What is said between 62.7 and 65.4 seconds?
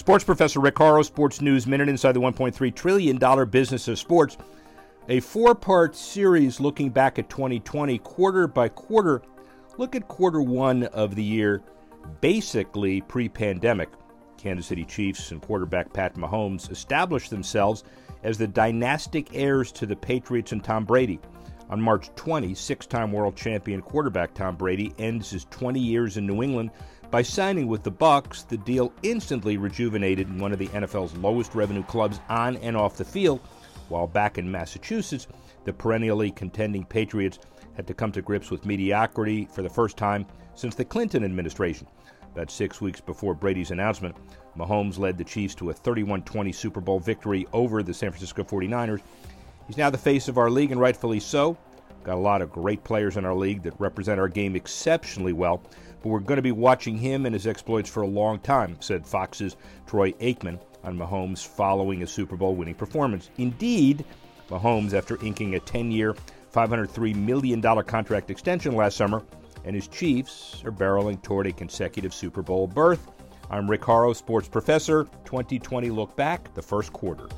performance. Indeed, Mahomes, after